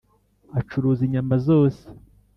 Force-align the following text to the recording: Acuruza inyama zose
Acuruza 0.59 1.01
inyama 1.07 1.35
zose 1.47 1.81